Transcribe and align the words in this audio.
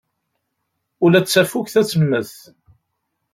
Ula 1.03 1.19
d 1.23 1.25
tafukt 1.27 1.75
ad 1.79 1.87
temmet. 1.87 2.33